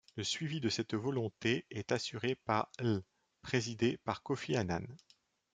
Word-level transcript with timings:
Le 0.15 0.23
suivi 0.23 0.59
de 0.59 0.69
cette 0.69 0.95
volonté 0.95 1.67
est 1.69 1.91
assuré 1.91 2.33
par 2.33 2.71
l', 2.79 3.03
présidé 3.43 3.97
par 4.03 4.23
Kofi 4.23 4.55
Annan. 4.55 4.87